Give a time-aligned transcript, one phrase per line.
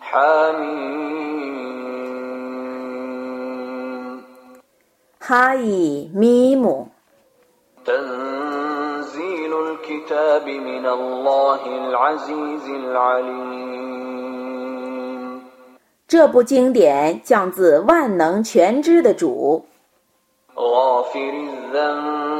[0.00, 0.84] حميم
[5.20, 6.88] 哈伊咪姆，
[7.84, 13.64] تنزيل الكتاب من الله العزيز العليم
[16.06, 19.64] 这部经典降自万能全知的主，
[20.54, 22.37] غافر الذنب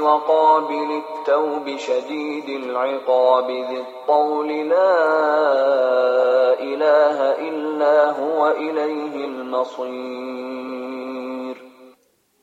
[0.00, 4.94] وقابل التوب شديد العقاب ذي الطول لا
[6.60, 10.48] إله إلا هو إليه المصير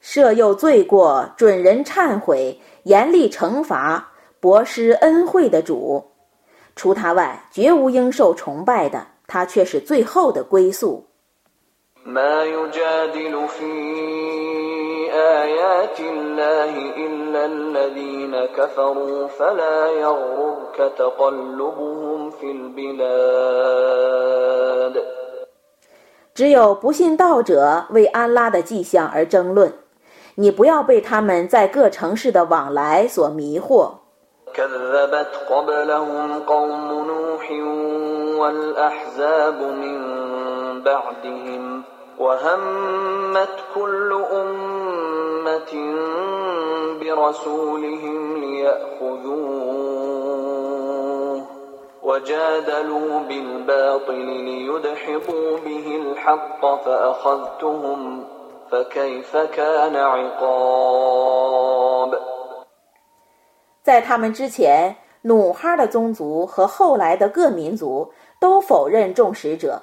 [0.01, 6.05] 赦宥罪过，准人忏悔，严厉惩罚，博施恩惠的主。
[6.75, 11.05] 除他外，绝无应受崇拜的，他却是最后的归宿。
[12.03, 13.63] ما يجادل في
[15.41, 16.73] آيات الله
[17.05, 23.85] إلا الذين كفروا فلا يغررك تقلبهم في البلاد
[26.33, 29.71] 只有不信道者为安拉的迹象而争论，
[30.35, 33.91] 你不要被他们在各城市的往来所迷惑。
[34.53, 37.51] كذبت قبلهم قوم نوح
[38.39, 39.99] والأحزاب من
[40.83, 41.83] بعدهم
[42.19, 45.73] وهمت كل أمة
[46.99, 49.85] برسولهم ليأخذوه
[52.03, 58.23] وجادلوا بالباطل ليدحضوا به الحق فأخذتهم
[58.71, 61.55] فكيف كان عقاب
[63.83, 69.81] 在他们之前，努哈的宗族和后来的各民族都否认众使者，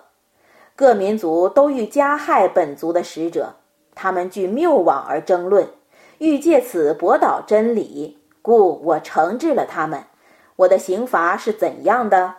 [0.77, 3.55] 各民族都欲加害本族的使者，
[3.95, 5.69] 他们据谬妄而争论，
[6.19, 10.05] 欲借此驳倒真理，故我惩治了他们。
[10.57, 12.35] 我的刑罚是怎样的？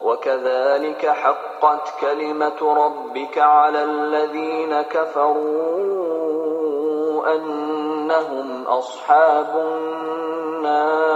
[0.00, 5.80] وكذلك حقت كلمة ربك على الذين كفروا
[7.36, 9.56] أنهم أصحاب
[10.56, 11.10] النار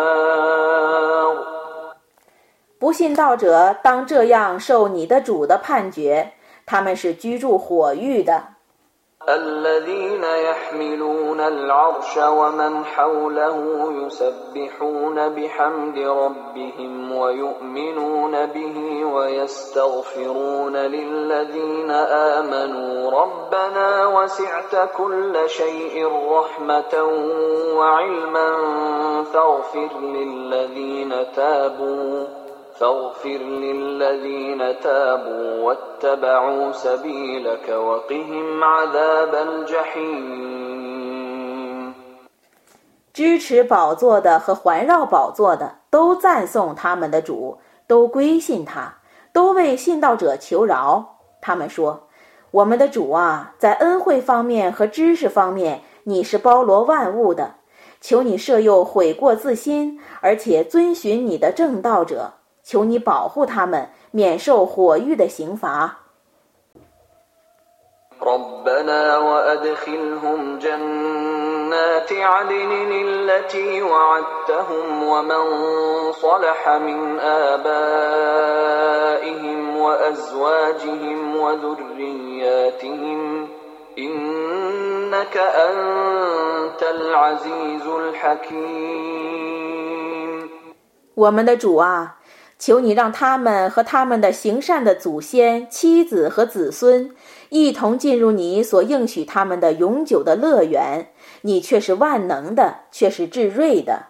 [2.78, 6.32] 不信道者当这样受你的主的判决，
[6.68, 8.54] 他们是居住火狱的。
[9.28, 24.90] الذين يحملون العرش ومن حوله يسبحون بحمد ربهم ويؤمنون به ويستغفرون للذين آمنوا ربنا وسعت
[24.96, 27.02] كل شيء رحمة
[27.76, 28.48] وعلما
[29.32, 32.26] فاغفر للذين تابوا
[32.78, 40.64] فاغفر للذين تابوا واتبعوا سبيلك وقهم عذاب الجحيم
[43.12, 48.92] 支持宝座的和环绕宝座的都赞颂他们的主，都归信他，
[49.32, 51.18] 都为信道者求饶。
[51.40, 57.54] 他们说：“我们的主啊，在恩惠方面和知识方面，你是包罗万物的。
[58.00, 62.32] 求你赦宥悔过自新，而且遵循你的正道者。
[62.68, 66.00] 求你保护他们，免受火狱的刑罚。”
[68.24, 75.42] ربنا وأدخلهم جنات عدن التي وعدتهم ومن
[76.12, 78.78] صلح من آبائهم
[79.76, 83.20] وأزواجهم وذرياتهم
[83.98, 89.34] إنك أنت العزيز الحكيم
[91.16, 92.16] 我们的主啊，
[92.59, 97.15] 求你让他们和他们的行善的祖先、妻子和子孙
[97.47, 101.11] 一同进入你所应许他们的永久的乐园。
[101.41, 104.07] 你却是万能的，却是至睿的。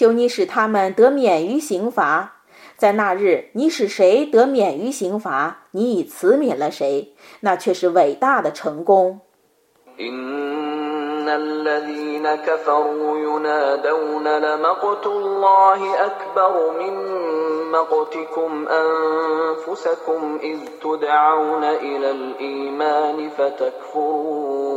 [0.00, 2.42] 求你使他们得免于刑罚，
[2.76, 9.20] 在那日你使谁得免于刑罚，你已慈悯了谁，那却是伟大的成功。
[9.98, 16.92] إن الذين كفروا ينادون لمقت الله أكبر من
[17.72, 24.76] مقتكم أنفسكم إذ تدعون إلى الإيمان فتكفرون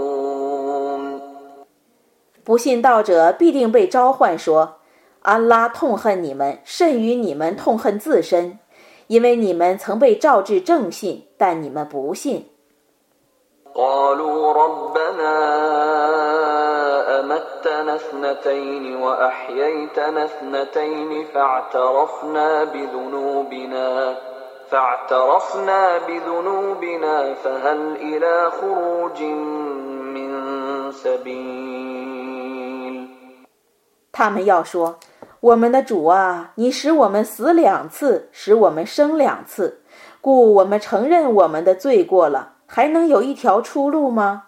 [2.45, 4.80] 不信道者必定被召唤说：“
[5.24, 8.60] 安拉痛恨你们，甚于你们痛恨自身，
[9.07, 12.45] 因为你们曾被召至正信，但你们不信。
[13.74, 15.36] قالوا ربنا
[17.19, 24.16] أمتنا اثنتين وأحييتنا اثنتين فاعترفنا بذنوبنا
[24.69, 29.21] فاعترفنا بذنوبنا فهل إلى خروج
[30.16, 30.30] من
[30.92, 31.89] سبيل
[34.12, 34.95] 他们要说：“
[35.44, 39.82] 我们的主啊，你使我们死两次，使我们生两次，
[40.23, 44.44] 故我们承认我们的罪过了，还能有一条出路吗？”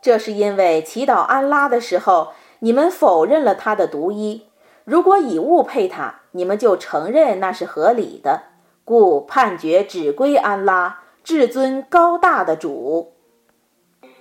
[0.00, 4.46] 这是因为祈祷安拉的时候，你们否认了他的独一。
[4.84, 8.42] 如果以物配他，你们就承认那是合理的。
[8.84, 11.00] 故判决只归安拉。
[11.24, 13.12] 至尊高大的主。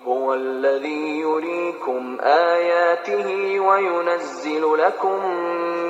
[0.04, 5.26] هو الذي يريكم آياته وينزل لكم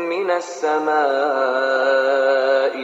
[0.09, 0.95] من السماء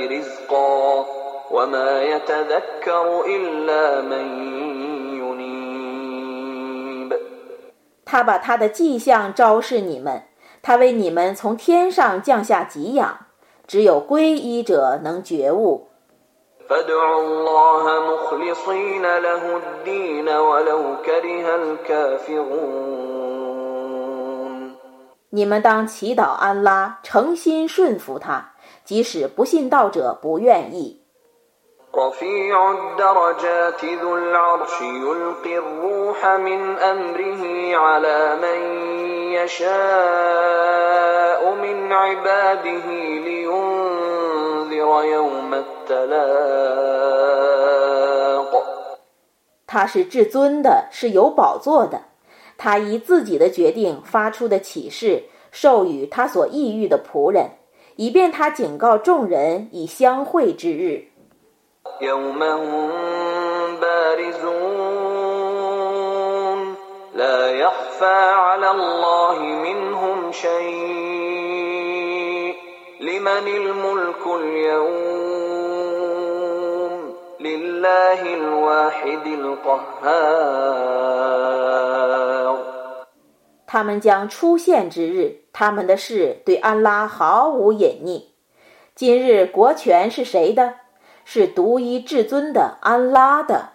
[0.08, 1.06] رزقا
[1.52, 4.26] وما يتذكر إلا من
[8.07, 10.23] 他把他的迹象昭示你们
[10.63, 13.27] 他为你们从天上降下给养。
[13.67, 15.89] 只有皈依者能觉悟。
[25.31, 28.53] 你们当祈祷安拉诚心顺服他
[28.85, 31.06] 即使不信道者不愿意。
[31.96, 38.60] رفيع الدرجات ذو العرش يلقي الروح من أمره على من
[39.34, 39.72] يشاء
[41.56, 42.86] من عباده
[43.26, 46.92] لينذر يوم التلاق
[49.68, 52.02] 他是至尊的，是有宝座的。
[52.58, 57.52] 他以自己的决定发出的启示，授予他所意欲的仆人，
[57.96, 61.08] 以便他警告众人以相会之日。
[62.02, 62.92] يوم هم
[63.82, 64.92] بارزون
[67.16, 71.32] لا يخفى على الله منهم شيء
[73.02, 75.32] لمن الملك اليوم
[77.40, 80.72] لله الواحد القهار
[83.68, 88.24] 他们将出现之日，他们的事对安拉毫无隐匿。
[88.94, 90.74] 今日国权是谁的？
[91.29, 93.71] 是独一至尊的安拉的。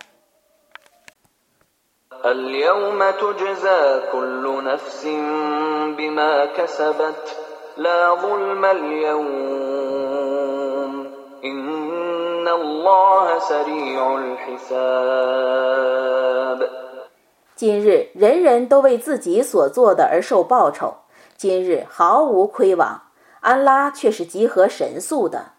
[17.56, 20.96] 今日人人都为自己所做的而受报酬
[21.36, 23.02] 今日毫无亏枉
[23.42, 25.52] 安拉却是集合神速的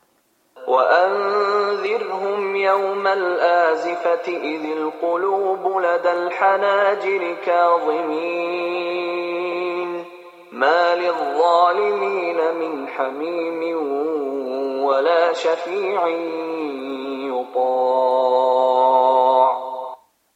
[0.71, 8.77] وأنذرهم يوم الآزفة إذ القلوب لدى الحناجر كاظمين
[10.51, 13.61] ما للظالمين من حميم
[14.83, 16.07] ولا شفيع
[17.31, 17.97] يطاع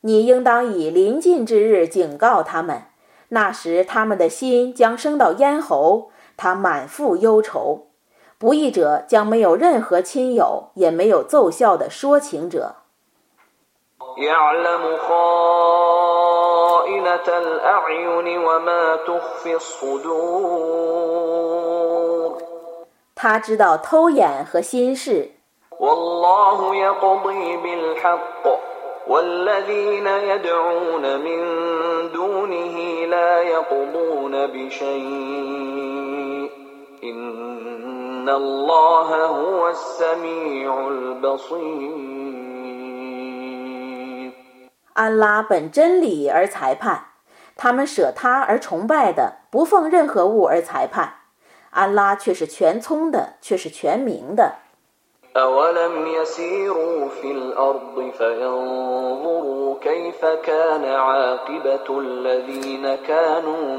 [0.03, 2.85] 你应当以临近之日警告他们，
[3.29, 7.84] 那时他们的心将升到咽喉，他满腹忧愁。
[8.38, 12.74] 不义者将没有任何亲友，也没有奏效的说情者。
[23.14, 25.31] 他知道偷眼和心事。
[44.94, 47.06] 安拉本真理而裁判，
[47.56, 51.16] 他们舍他而崇拜的，不奉任何物而裁判。
[51.71, 54.56] 安拉却是全聪的，却是全明的。
[63.07, 63.78] كانوا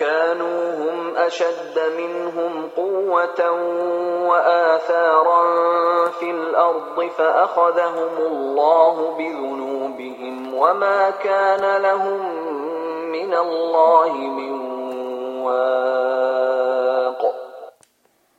[0.00, 3.40] هم أشد منهم قوة
[4.28, 5.42] وآثارا
[6.10, 12.20] في الأرض فأخذهم الله بذنوبهم وما كان لهم
[13.12, 14.52] من الله من
[15.44, 17.20] واق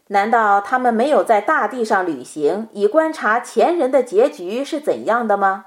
[0.08, 5.66] 难道他们没有在大地上旅行，以观察前人的结局是怎样的吗？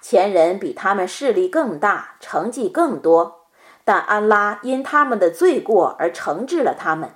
[0.00, 3.39] 前人比他们势力更大，成绩更多。
[3.83, 7.15] 但安拉因他们的罪过而惩治了他们，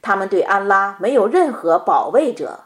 [0.00, 2.60] 他们对安拉没有任何保卫者。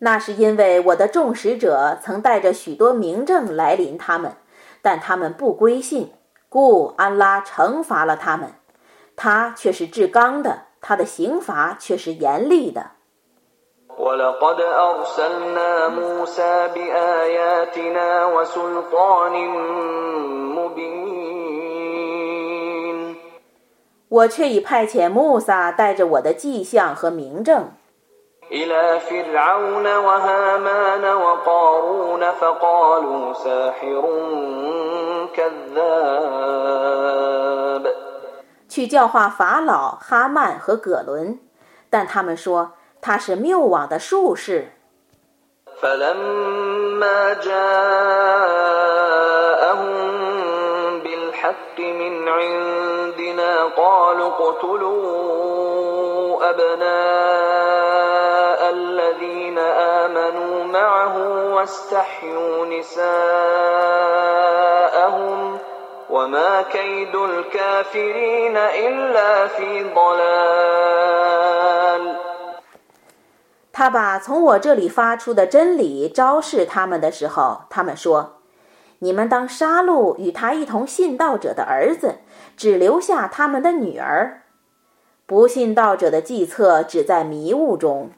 [0.00, 4.36] 那是因为我的众使者曾带着许多明证来临他们，
[4.80, 6.12] 但他们不归信，
[6.48, 8.52] 故安拉惩罚了他们。
[9.16, 12.92] 他却是至刚的，他的刑罚却是严厉的。
[24.08, 27.72] 我却已派遣穆萨带着我的迹象和明证。
[38.68, 41.38] 去教化法老、哈曼和葛伦，
[41.90, 44.72] 但他们说他是谬妄的术士。
[73.72, 78.34] 他把从我这里发出的真理昭示他们的时候，他们说。
[79.00, 82.16] 你们当杀戮与他一同信道者的儿子，
[82.56, 84.42] 只留下他们的女儿。
[85.24, 88.10] 不信道者的计策只在迷雾中。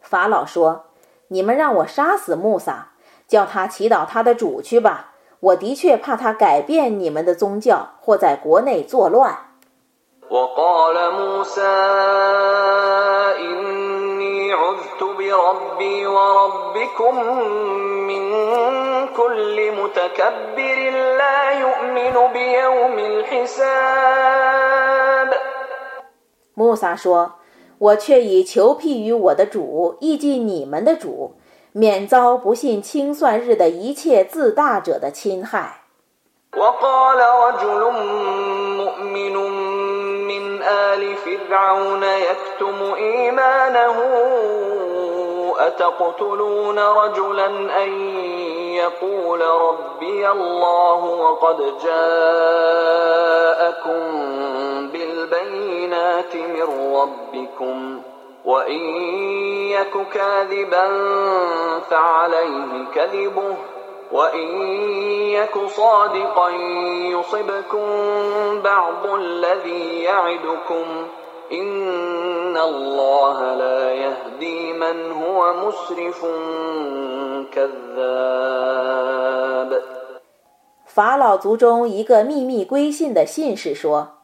[0.00, 0.84] 法老说
[1.28, 2.92] ：“你们让我杀死穆萨，
[3.26, 5.09] 叫他祈祷他的主去吧。
[5.40, 9.36] 我的确怕他改变你们的宗教，或在国内作乱。”
[26.54, 27.36] 穆萨说
[27.78, 31.36] ：“我却已求庇于我的主，亦即你们的主，
[31.72, 35.82] 免遭不信清算日的一切自大者的侵害。”
[80.85, 84.18] 法老族中一个秘密归信的信士说：“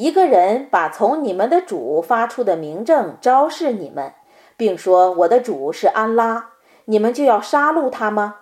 [0.00, 4.14] 一个人把从你们的主发出的明证昭示你们，
[4.56, 6.52] 并说我的主是安拉，
[6.86, 8.36] 你们就要杀戮他吗？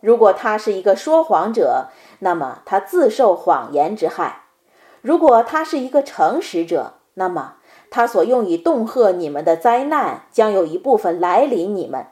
[0.00, 1.88] 如果他是一个说谎者，
[2.20, 4.44] 那么他自受谎言之害；
[5.02, 7.56] 如果他是一个诚实者，那么
[7.90, 12.06] 他所用以恫吓你们的灾难将有一部分来临你们。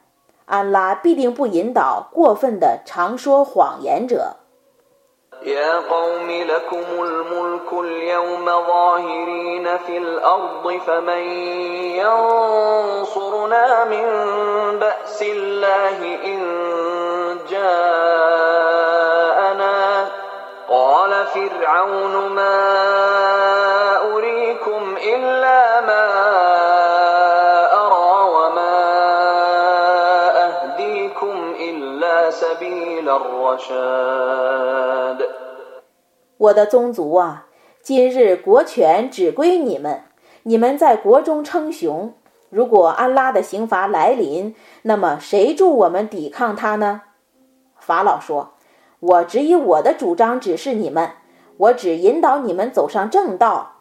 [0.45, 4.37] 安拉必定不引导过分的常说谎言者。”
[5.45, 11.19] يا قوم لكم الملك اليوم ظاهرين في الأرض فمن
[12.01, 14.07] ينصرنا من
[14.79, 16.41] بأس الله إن
[17.51, 18.25] جاءنا؟
[20.69, 22.83] قال فرعون ما
[24.17, 26.07] أريكم إلا ما
[27.73, 28.77] أرى وما
[30.47, 34.54] أهديكم إلا سبيل الرشاد.
[36.45, 37.47] 我的宗族啊，
[37.81, 40.03] 今日国权只归你们，
[40.43, 42.13] 你们在国中称雄。
[42.51, 47.01] 如果安拉的刑罚来临，那么谁助我们抵抗他呢？
[47.79, 48.53] 法老说
[49.01, 51.13] ：“我只以我的主张指示你们，
[51.57, 53.77] 我只引导你们走上正道。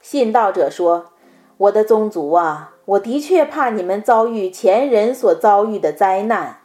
[0.00, 1.12] 信道者说
[1.58, 6.56] ：“我的宗族啊，我的确怕你们遭遇前人所遭遇的灾难。”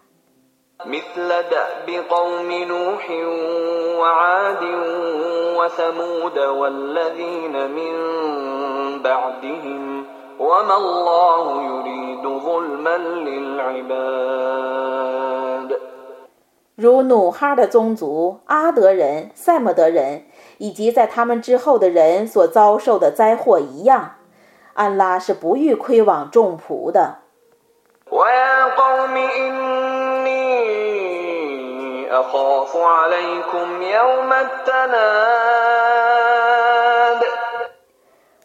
[16.75, 20.25] 如努哈的宗族阿德人、赛默德人，
[20.57, 24.15] 以及在他们之后的人所遭受的灾祸一样，
[24.73, 27.19] 安拉是不欲亏枉众仆的。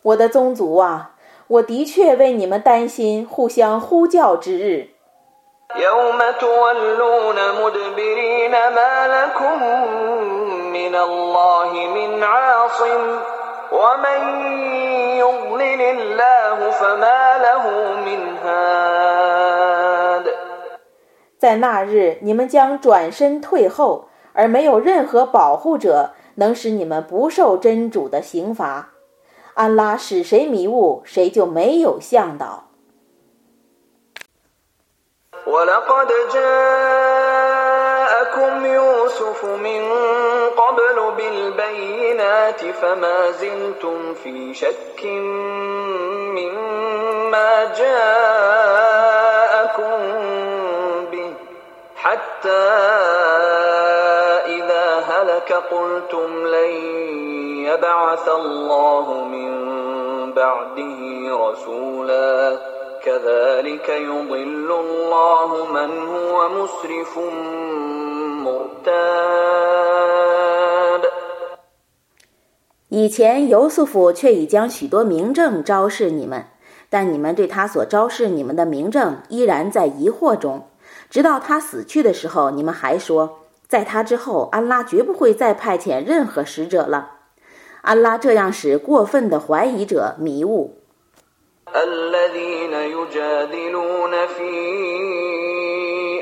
[0.02, 1.16] 我的宗族啊，
[1.49, 4.89] 我的确为你们担心互相呼叫之日。
[21.38, 28.90] 在那日，你们将转身退后，而没有任何保护者能使你们不受真主的刑罚。
[29.54, 32.69] 安拉使谁迷雾，谁就没有向导。
[35.47, 37.40] ولقد جاءكم
[38.66, 39.88] يوسف من
[40.56, 45.04] قبل بالبينات فما زلتم في شك
[46.37, 48.20] مما جاءكم
[51.12, 51.35] به
[51.97, 52.68] حتى
[54.47, 56.73] إذا هلك قلتم لن
[57.66, 59.50] يبعث الله من
[60.32, 62.79] بعده رسولاً
[72.90, 76.44] 以前，尤素夫却已将许多明证昭示你们，
[76.90, 80.66] 但你们对他所昭示你们的明证依然在疑惑中。
[81.08, 87.12] 直到他死去的时候，你们还说，在他之后，安拉绝不会再派遣任何使者了。
[87.80, 90.80] 安拉这样使过分的怀疑者迷雾。
[91.76, 94.50] الذين يجادلون في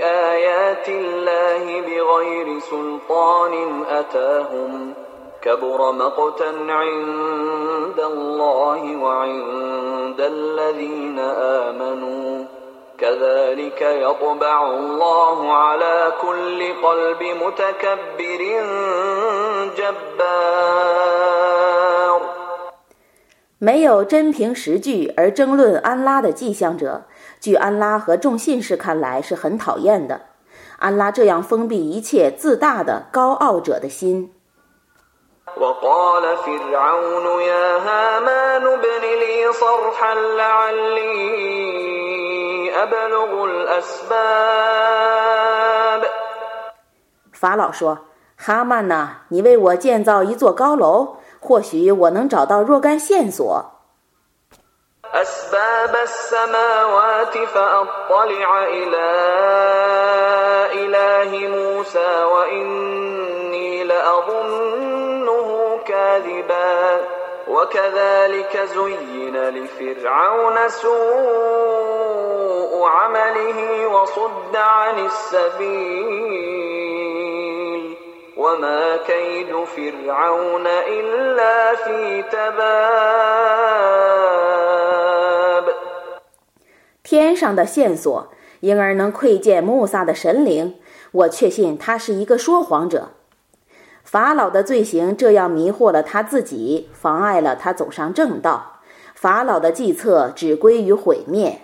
[0.05, 4.95] آيات الله بغير سلطان أتاهم
[5.43, 11.19] كبر مقتا عند الله وعند الذين
[11.69, 12.45] آمنوا
[12.99, 18.43] كذلك يطبع الله على كل قلب متكبر
[19.77, 21.58] جبار
[23.61, 27.03] 没有真凭实据而争论安拉的迹象者，
[27.41, 30.21] 据安拉和众信士看来是很讨厌的。
[30.79, 34.33] 安拉这样封闭一切自大的高傲者的心。
[47.33, 47.99] 法老说
[48.39, 53.70] ：“哈曼呐，你为我建造一座高楼，或许我能找到若干线索。”
[87.03, 88.29] 天上的线索，
[88.61, 90.77] 因而能窥见穆萨的神灵。
[91.11, 93.09] 我确信他是一个说谎者。
[94.05, 98.83] 法老的罪行这样迷惑了他自己，妨碍了他走上正道。
[99.17, 101.63] 法老的计策只归于毁灭。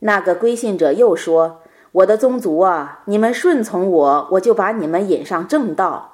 [0.00, 6.10] 那个归信者又说：“我的宗族啊，你们顺从我，我就把你们引上正道。”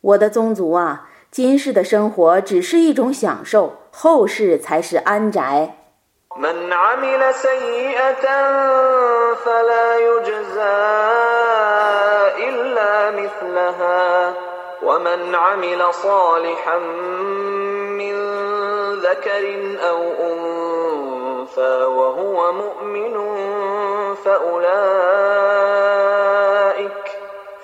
[0.00, 5.77] 我的宗族啊，今世的生活只是一种享受，后世才是安宅。
[6.37, 8.25] من عمل سيئة
[9.35, 10.79] فلا يجزى
[12.39, 14.33] إلا مثلها
[14.83, 16.77] ومن عمل صالحا
[17.99, 18.15] من
[19.01, 19.43] ذكر
[19.89, 19.99] أو
[20.31, 23.15] أنثى وهو مؤمن
[24.23, 25.51] فأولئك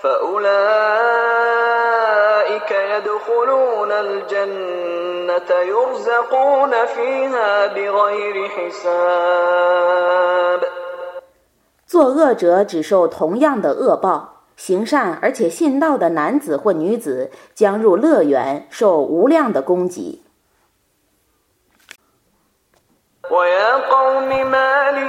[0.03, 1.30] فأولئك
[2.91, 9.97] يدخلون الجنة يرزقون فيها بغير حساب
[11.87, 20.21] 作恶者只受同样的恶报，行善而且信道的男子或女子将入乐园，受无量的供给。
[23.29, 25.07] ويا قوم ما لي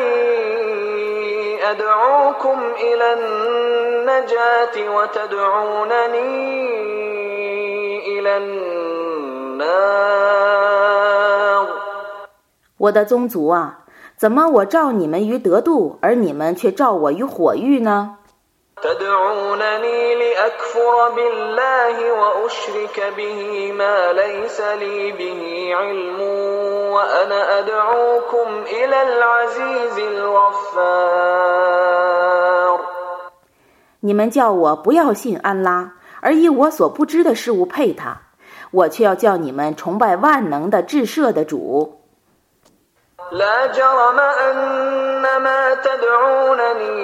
[1.70, 7.01] أدعوكم إلى النجاة وتدعونني إلى النار
[12.77, 13.79] 我的宗族啊
[14.17, 18.17] 怎么我召你们于得度而你们却召我于火狱呢？
[34.01, 38.16] 你们叫我不要信安拉，而以我所不知的事物配他，
[38.70, 41.94] 我却要叫你们崇拜万能的至赦的主。
[43.30, 46.96] لا جرم أن ما تدعونني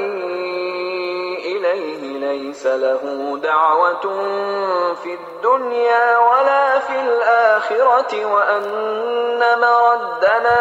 [1.53, 3.03] إليه ليس له
[3.42, 4.05] دعوة
[5.03, 10.61] في الدنيا ولا في الآخرة وأن مردنا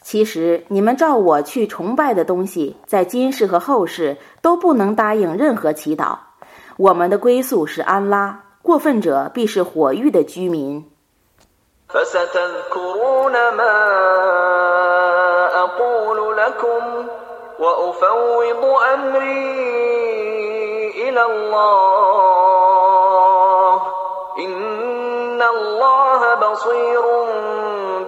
[0.00, 6.16] 其实，你们照我去崇拜的东西，在今世和后世都不能答应任何祈祷。
[6.76, 10.84] 我们的归宿是安拉，过分者必是火狱的居民。
[25.53, 27.03] الله بصير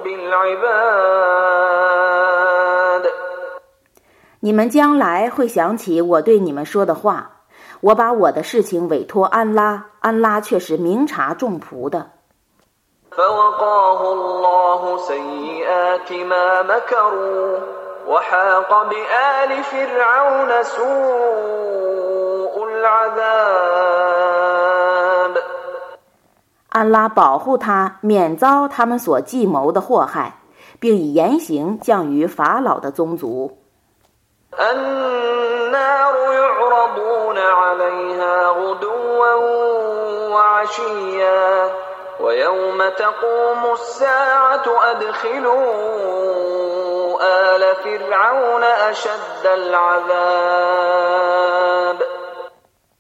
[0.04, 1.52] بالعباد
[4.44, 7.30] 你们将来会想起我对你们说的话，
[7.82, 12.10] 我把我的事情委托安拉，安拉却是明察众仆的。
[26.77, 30.41] 安拉保护他免遭他们所计谋的祸害
[30.79, 33.57] 并以严刑降于法老的宗族。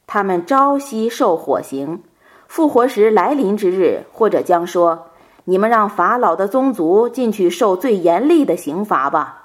[0.06, 2.02] 他们朝夕受火刑
[2.47, 9.37] 复活时来临之日，或者将说：“你们让法老的宗族进去受最严厉的刑罚吧。”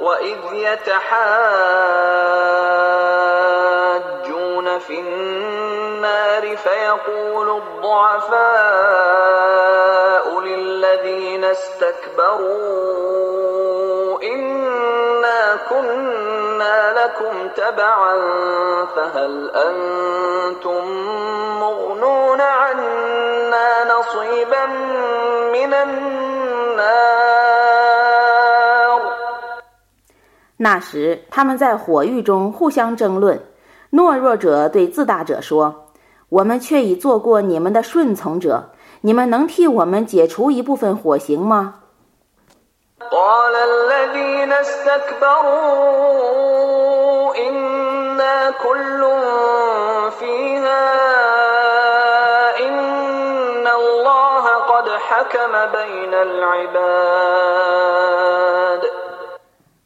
[0.00, 1.06] وإذ يتحاجون
[4.78, 8.40] في النار فيقول الضعفاء
[10.40, 12.62] للذين استكبروا
[14.22, 16.35] إنا كنا
[16.92, 18.14] لكم تبعا
[18.94, 20.82] فهل أنتم
[21.60, 24.66] مغنون عنا نصيبا
[25.52, 26.12] من النار
[30.58, 33.40] 那时，他们在火狱中互相争论。
[33.90, 38.70] 懦弱者对自大者说：“我们却已做过你们的顺从者，
[39.00, 41.74] 你们能替我们解除一部分火刑吗？”
[43.10, 45.74] قال الذين استكبروا
[47.36, 49.00] إنا كل
[50.18, 50.86] فيها
[52.60, 57.22] إن الله قد حكم بين العباد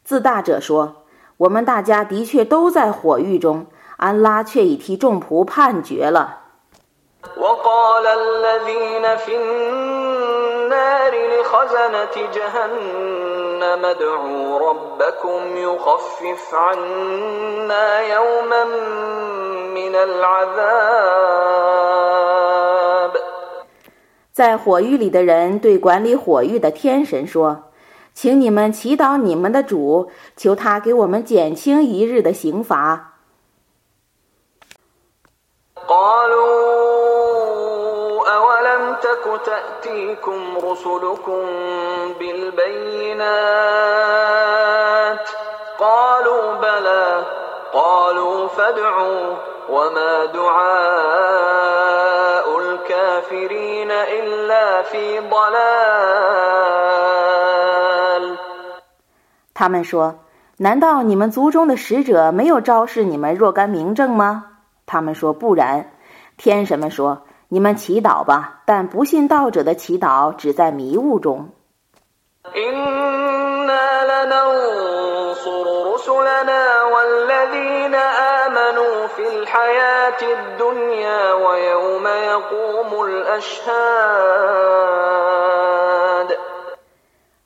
[0.03, 3.65] 自大者说：“我们大家的确都在火狱中，
[3.97, 6.40] 安拉却已替众仆判决了。””
[7.37, 18.63] وقال الذين في النار لخزنة جهنم ادعوا ربكم يخفف عنا يوما
[19.73, 20.87] من من العذاب
[24.33, 27.57] 在火狱里的人对管理火狱的天神说：“
[28.13, 33.10] 请你们祈祷你们的主，求他给我们减轻一日的刑罚。”
[39.41, 41.45] أولم تك تأتيكم رسلكم
[42.19, 43.29] بالبينات
[45.79, 47.25] قالوا بلى
[47.73, 49.35] قالوا فادعوا
[49.69, 50.59] وما دعاء
[52.59, 55.57] الكافرين إلا في ضلال
[59.53, 60.13] 他们说：“
[60.57, 64.43] 难道你们族中的使者没有昭示你们若干明证吗？”
[64.85, 65.91] 他们说：“不然。”
[66.37, 67.17] 天神们说：“
[67.52, 71.50] 你们祈祷吧，但不信道者的祈祷只在迷雾中。”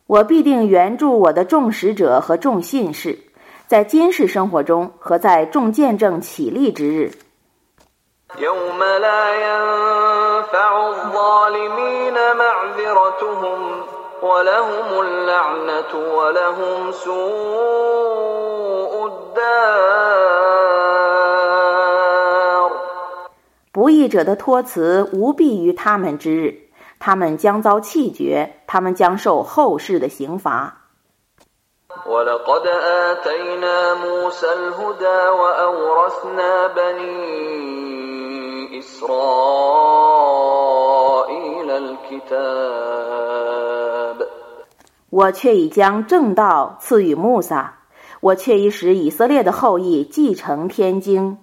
[0.07, 3.19] 我必定援助我的众使者和众信士，
[3.67, 7.11] 在今世生活中和在众见证起立之日。
[23.73, 30.83] 不义者的托辞无裨于他们之日，他们将遭弃绝，他们将受后世的刑罚。
[45.11, 47.79] 我却已将正道赐予穆萨，
[48.21, 51.39] 我却已使以色列的后裔继承天经，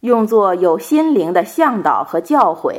[0.00, 2.74] 用作有心灵的向导和教诲。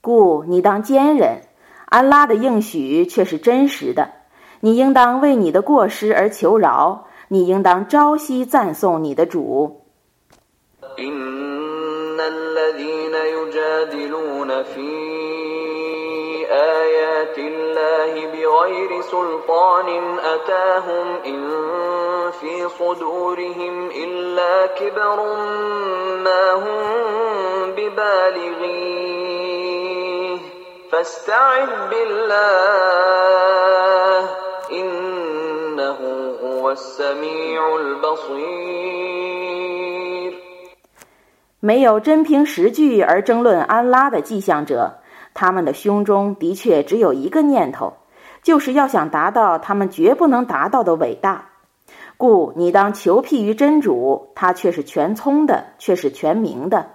[0.00, 1.40] 故你当坚忍，
[1.86, 4.10] 安拉的应许却是真实的。
[4.60, 9.80] 你应当为你的过失而求饶，你应当朝夕赞颂你的主。
[41.61, 44.99] 没有真凭实据而争论安拉的迹象者，
[45.34, 47.94] 他们的胸中的确只有一个念头，
[48.42, 51.50] 就是要想达到他们绝不能达到的伟大。
[52.16, 56.86] 故你当求庇于真主，他却是全聪的，却是全明的。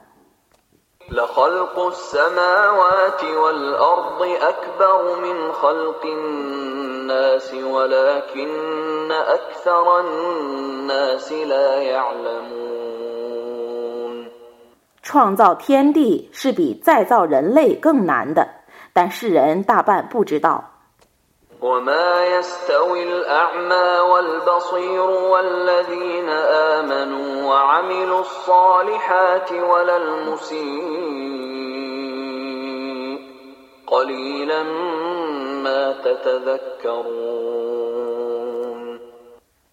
[15.02, 18.48] 创造天地是比再造人类更难的，
[18.94, 20.72] 但世人大半不知道。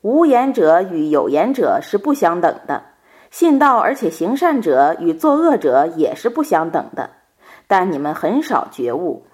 [0.02, 2.82] 无言者与有言者是不相等的，
[3.38, 7.10] 信道而且行善者与作恶者也是不相等的，
[7.66, 9.26] 但你们很少觉悟。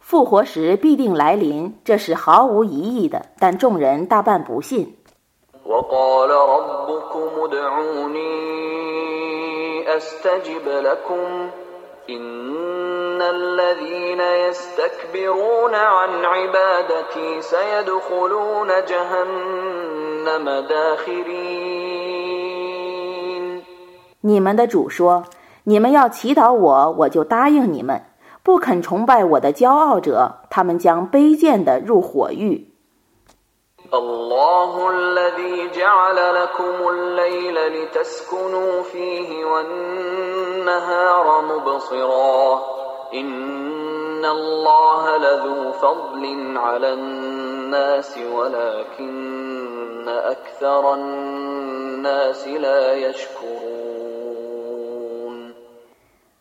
[0.00, 4.97] 复活时必定来临，这是毫无疑义的，但众人大半不信。
[24.22, 25.24] 你们的主说
[25.64, 28.02] ：“你们要祈祷我，我就答应你们。
[28.42, 32.72] 不肯崇拜我的骄傲者，他们将卑贱地入火狱。”
[33.93, 42.63] الله الذي جعل لكم الليل لتسكنوا فيه والنهار مبصرا
[43.13, 53.93] إن الله لذو فضل على الناس ولكن أكثر الناس لا يشكرون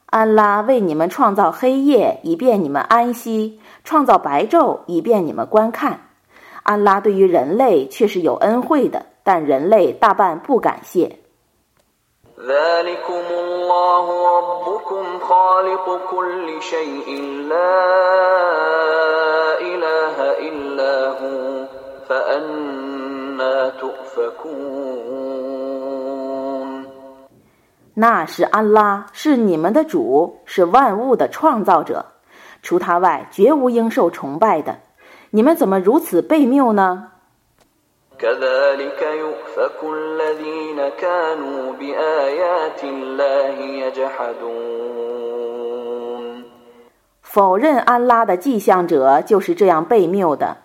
[0.07, 6.06] 安拉为你们创造黑夜，以便你们安息；创造白昼，以便你们观看。
[6.68, 11.18] 安拉对于人类却是有恩惠的，但人类大半不感谢。
[27.94, 32.06] 那是安拉，是你们的主，是万物的创造者，
[32.62, 34.78] 除他外，绝无应受崇拜的。
[35.32, 37.12] 你们怎么如此悖谬呢？
[47.22, 50.58] 否认安拉的迹象者就是这样悖谬的。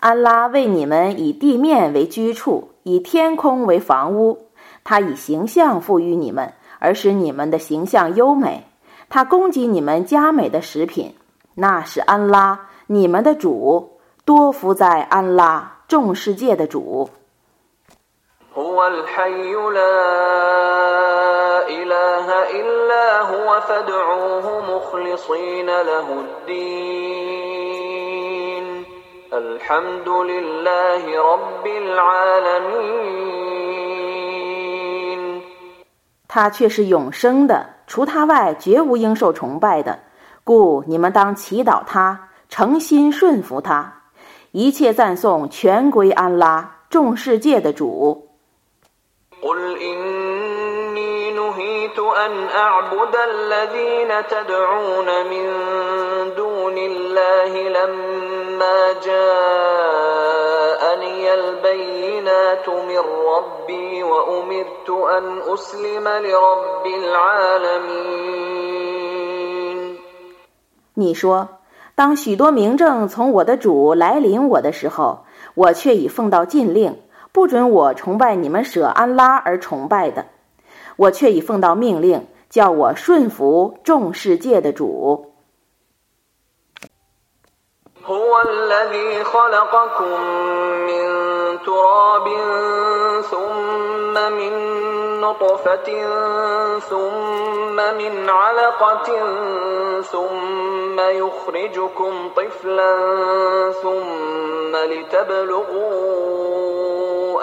[0.00, 4.38] 安拉为你们以地面为居处，以天空为房屋。
[4.84, 8.66] 他以形象赋予你们，而使你们的形象优美。
[9.08, 11.14] 他供给你们佳美的食品。
[11.60, 17.10] 那是安拉，你们的主，多福在安拉，众世界的主。
[36.28, 39.98] 他却是永生的，除他外，绝无应受崇拜的。
[40.48, 43.92] 故你们当祈祷他，诚心顺服他，
[44.52, 48.26] 一切赞颂全归安拉，众世界的主。
[70.98, 71.48] 你说，
[71.94, 76.98] 当许多明证从我的主来临我的时候，我却已奉到禁令，
[77.30, 80.24] 不准我崇拜你们舍安拉而崇拜的；
[80.96, 85.34] 我却已奉到命令，叫我顺服众世界的主。
[95.28, 95.88] نطفة
[96.78, 99.08] ثم من علقة
[100.00, 102.96] ثم يخرجكم طفلا
[103.82, 105.98] ثم لتبلغوا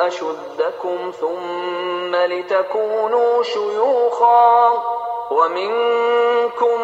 [0.08, 4.84] أشدكم ثم لتكونوا شيوخا
[5.32, 6.82] ومنكم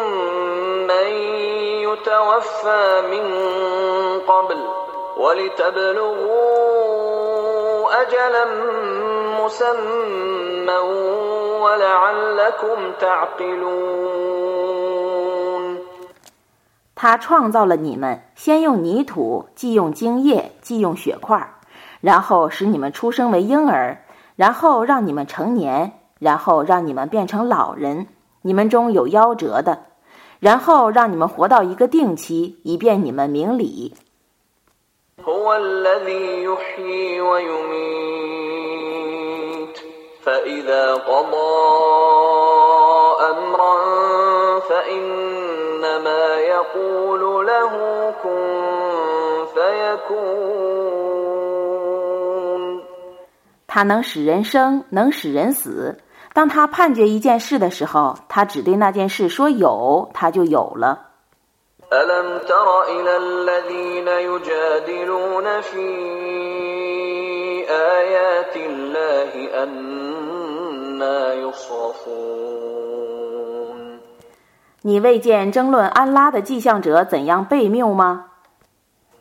[0.88, 1.06] من
[1.86, 3.26] يتوفى من
[4.20, 4.58] قبل
[5.16, 6.42] ولتبلغوا
[8.02, 8.44] أجلا
[9.40, 10.51] مسمى
[16.94, 21.54] 他创造了你们，先用泥土，继用精液，继用血块，
[22.00, 24.04] 然后使你们出生为婴儿，
[24.36, 28.06] 然后让你们成年，然后让你们变成老人。
[28.42, 29.86] 你们中有夭折的，
[30.38, 33.94] 然后让你们活到一个定期，以便你们明理。
[53.66, 55.98] 他能使人生，能使人死。
[56.34, 61.08] 当他判决一件事的时候，他只对那件事说有，他就有了。
[74.81, 78.23] 你未见争论安拉的迹象者怎样悖谬吗？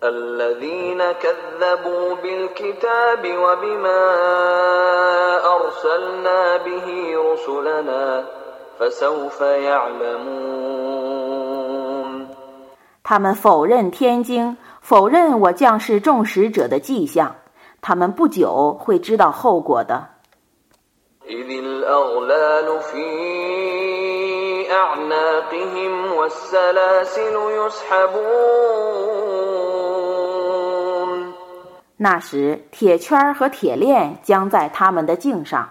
[0.03, 4.03] الذين كذبوا بالكتاب وبما
[5.57, 6.87] أرسلنا به
[7.17, 8.25] رسلنا
[8.79, 10.77] فسوف يعلمون
[13.03, 17.35] 他们否认天经，否认我降世众使者的迹象，
[17.81, 20.09] 他们不久会知道后果的。
[21.31, 22.97] إذ الأغلال في
[24.73, 28.67] أعناقهم والسلاسل يسحبون
[31.99, 35.67] 那时，铁圈和铁链将在他们的颈上，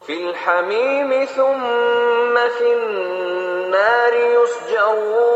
[0.00, 5.34] في الحميم ثم في النار يسجرون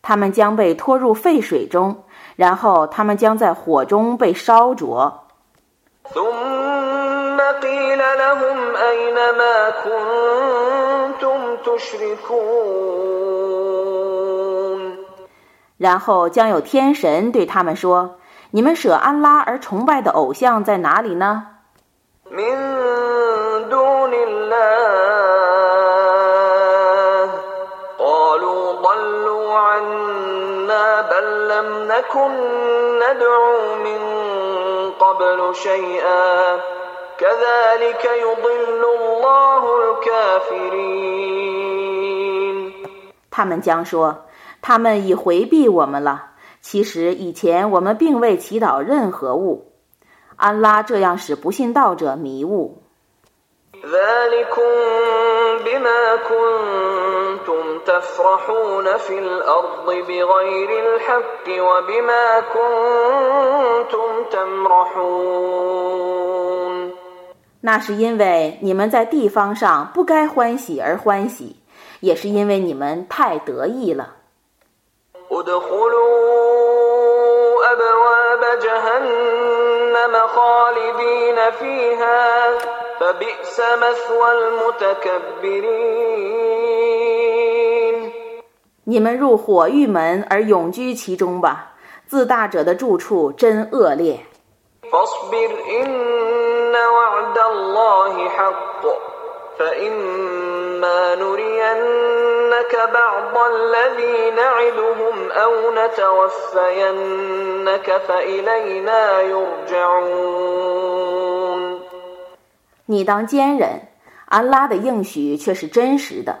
[0.00, 2.02] 他们将被拖入沸水中，
[2.36, 5.21] 然后他们将在火中被烧灼。
[6.14, 13.38] ثم قيل لهم أين ما كنتم تشركون
[15.78, 18.18] 然后将有天神对他们说：“
[18.50, 21.46] 你们舍安拉而崇拜的偶像在哪里呢？
[22.30, 22.56] من
[23.70, 24.78] دون الله
[27.98, 32.30] قالوا ضلوا عنا بل لم نكن
[33.02, 34.00] ندعو من
[35.12, 36.60] قبل شيئا
[37.18, 41.08] كذلك يضل الله الكافرين
[43.30, 46.30] 他们将说：“他们已回避我们了。
[46.60, 49.72] 其实以前我们并未祈祷任何物。
[50.36, 52.81] 安拉这样使不信道者迷雾。
[53.84, 54.72] ذلكم
[55.64, 65.78] بما كنتم تفرحون في الأرض بغير الحق وبما كنتم تمرحون
[67.60, 71.56] 那是因为你们在地方上不该欢喜而欢喜，
[72.00, 74.14] 也是因为你们太得意了。
[82.92, 85.98] ادخلوا أبواب جهنم خالدين فيها فبئس مثوى المتكبرين
[88.84, 91.74] 你们入火狱门而永居其中吧，
[92.06, 94.20] 自大者的住处真恶劣。
[94.90, 98.84] فاصبر إن وعد الله حق
[99.58, 107.06] فإما نرينك بعض الذي نعدهم أو نتوفينك
[108.08, 110.42] فإلينا يرجعون
[112.86, 113.88] 你当坚忍，
[114.26, 116.38] 安拉的应许却是真实的。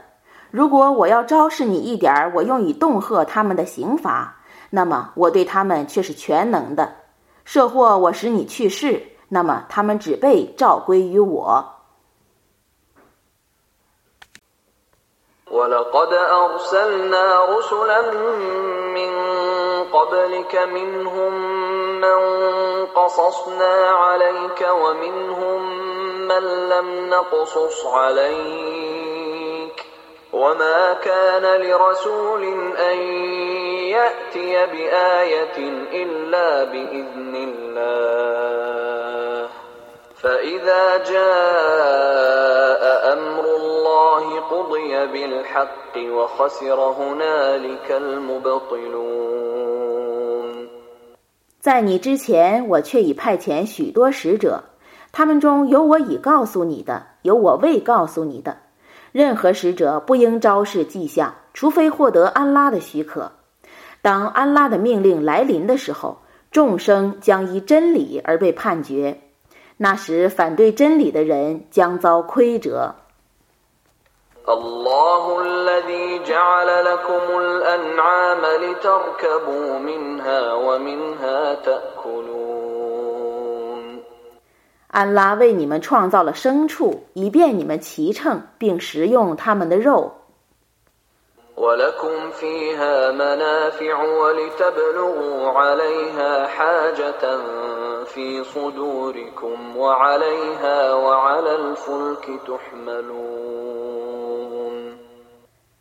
[0.50, 4.36] 如果我要昭示你一点儿，我用以恫吓他们的刑罚，
[4.70, 6.94] 那么我对他们却是全能的。
[7.44, 11.74] 设或我使你去世，那么他们只被召归于我。
[15.50, 18.00] ولقد أرسلنا رسلا
[18.92, 19.10] من
[19.84, 21.32] قبلك منهم
[22.00, 22.18] من
[22.86, 25.60] قصصنا عليك ومنهم
[26.32, 29.84] من لم نقصص عليك
[30.32, 32.42] وما كان لرسول
[32.76, 32.98] أن
[33.96, 35.58] يأتي بآية
[36.02, 39.48] إلا بإذن الله
[40.22, 42.82] فإذا جاء
[43.12, 49.38] أمر الله قضي بالحق وخسر هنالك المبطلون
[51.60, 54.62] 在你之前，我却已派遣许多使者，
[55.12, 58.56] 他们中有我已告诉你的，有我未告诉你的。
[59.12, 63.32] 任何使者不应昭示迹象，除非获得安拉的许可。
[64.02, 66.18] 当安拉的命令来临的时候，
[66.50, 69.20] 众生将依真理而被判决。
[69.76, 72.94] 那时，反对真理的人将遭亏折。
[74.48, 82.41] الله الذي جعل لكم الأنعام لتركبوا منها ومنها تأكلون
[84.92, 90.14] 安拉为你们创造了牲畜，以便你们骑乘并食用它们的肉。
[91.58, 97.38] ولكم فيها منافع ولتبلغوا عليها حاجة
[98.04, 103.58] في صدوركم وعليها وعلى الفلك تحملون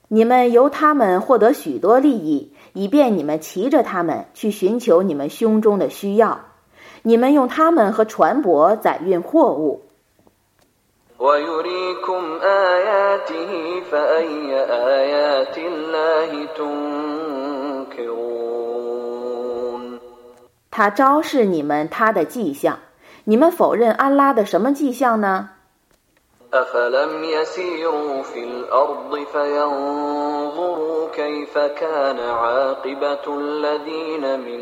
[0.10, 6.40] 你们由它们获得许多利益，以便你们骑着它们去寻求你们胸中的需要。
[7.04, 9.82] 你们用它们和船舶载运货物。
[11.20, 17.98] ويريكم آياته فأي آيات الله تنكرون
[20.70, 22.78] 他昭示你们他的迹象，
[23.24, 25.50] 你们否认安拉的什么迹象呢？
[26.54, 34.62] أفلم يسيروا في الأرض فينظروا كيف كان عاقبة الذين من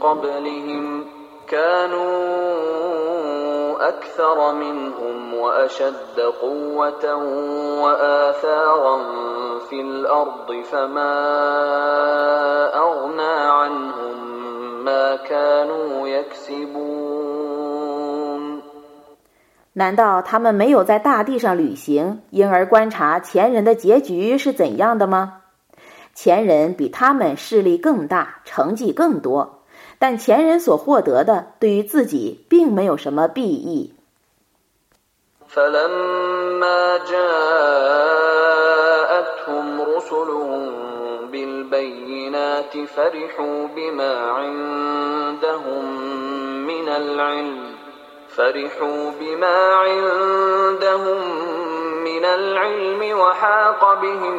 [0.00, 1.04] قبلهم
[1.52, 2.08] كانوا
[3.88, 7.14] أكثر منهم وأشد قوة
[7.82, 8.96] وآثارا
[9.68, 11.14] في الأرض فما
[12.74, 14.16] أغنى عنهم
[14.84, 17.18] ما كانوا يكسبون
[19.74, 25.34] 难道他们没有在大地上旅行，因而观察前人的结局是怎样的吗？
[26.14, 29.60] 前人比他们势力更大，成绩更多，
[30.02, 33.92] 但前人所获得的对于自己并没有什么裨益。
[48.38, 51.18] فرحوا بما عندهم
[52.04, 54.36] من العلم وحاق بهم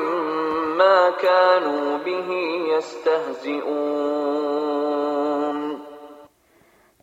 [0.77, 2.31] ما كانوا به
[2.77, 4.72] يستهزئون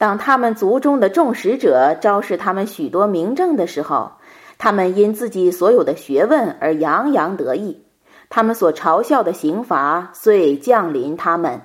[0.02, 4.14] 当他们族中的众使者昭示他们许多明证的时候，
[4.58, 7.86] 他们因自己所有的学问而洋洋得意，
[8.28, 11.62] 他们所嘲笑的刑罚遂降临他们。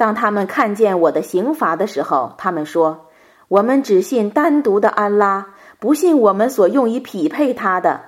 [0.00, 3.08] 当他们看见我的刑罚的时候，他们说
[3.48, 5.48] ：“我们只信单独的安拉，
[5.78, 8.00] 不信我们所用以匹配他的。”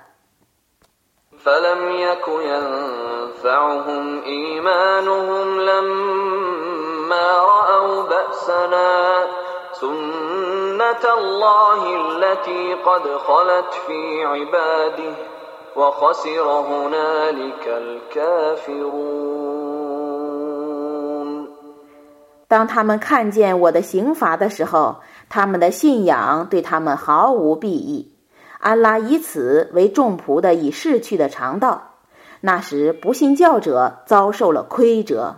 [22.52, 25.00] 当他们看见我的刑罚的时候，
[25.30, 28.12] 他们的信仰对他们毫无裨益。
[28.58, 31.94] 安拉以此为众仆的已逝去的常道，
[32.42, 35.36] 那时不信教者遭受了亏折。